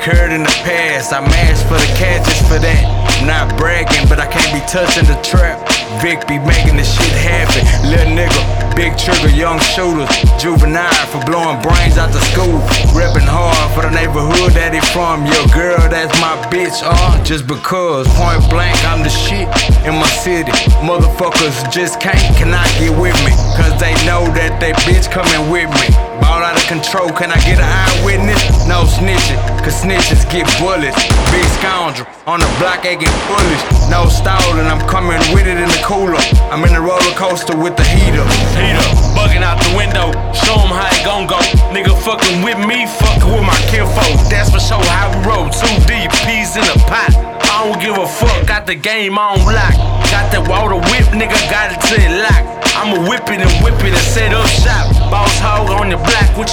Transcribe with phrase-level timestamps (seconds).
[0.00, 1.12] hurt in the past.
[1.12, 2.82] I mashed for the just for that.
[3.20, 5.60] I'm not bragging, but I can't be touching the trap.
[6.00, 7.62] Vic be making this shit happen.
[7.84, 8.40] Little nigga,
[8.74, 10.08] big trigger, young shooters.
[10.40, 12.64] Juvenile for blowing brains out the school.
[12.96, 15.28] Reppin' hard for the neighborhood that he from.
[15.28, 17.22] Your girl, that's my bitch, uh.
[17.24, 19.46] Just because, point blank, I'm the shit
[19.84, 20.52] in my city.
[20.80, 23.36] Motherfuckers just can't, cannot get with me.
[23.60, 26.09] Cause they know that they bitch coming with me.
[26.40, 28.64] Ball out of control, can I get an eyewitness?
[28.64, 30.96] No snitching, cause snitches get bullets.
[31.28, 33.62] Big scoundrel, on the block aching foolish.
[33.92, 36.16] No stalling, I'm coming with it in the cooler.
[36.48, 38.24] I'm in the roller coaster with the heater.
[38.56, 38.80] Heater,
[39.12, 41.36] bugging out the window, Show show 'em how it gon' go.
[41.76, 44.16] Nigga fucking with me, fucking with my kinfolk.
[44.32, 45.44] That's for sure how we roll.
[45.52, 47.12] Two deep peas in a pot.
[47.52, 49.76] I don't give a fuck, got the game on lock.
[50.08, 52.60] Got that water whip, nigga, got it to it lock.
[52.80, 54.88] I'ma whip it and whip it and set up shop.
[55.10, 55.98] Boss hog on the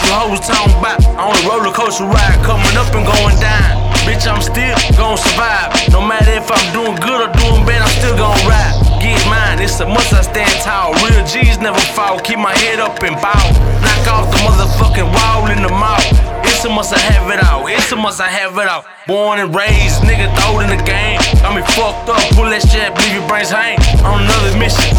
[0.05, 0.99] block, what you hoes talking about?
[1.17, 3.87] On a roller coaster ride, coming up and going down.
[4.05, 5.73] Bitch, I'm still gon' survive.
[5.91, 8.75] No matter if I'm doing good or doing bad, I'm still gon' ride.
[9.01, 10.93] Get mine, it's a must I stand tall.
[11.03, 13.43] Real G's never fall, keep my head up and bow.
[13.83, 16.27] Knock off the motherfucking wall in the mouth.
[16.47, 18.85] It's a must I have it out, It's a must I have it out.
[19.05, 21.19] Born and raised, nigga throwed in the game.
[21.43, 23.77] Got me fucked up, pull that shit, leave your brains hang.
[24.01, 24.89] On another mission,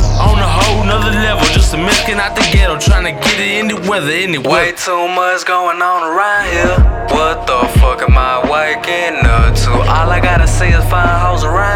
[1.74, 4.48] a Mexican out the ghetto, trying to get it in the weather anyway.
[4.48, 6.76] Way too much going on around here.
[7.12, 9.70] What the fuck am I waking up to?
[9.84, 11.67] All I gotta say is fine hoes around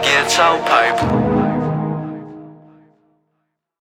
[0.00, 1.51] Get so pipe.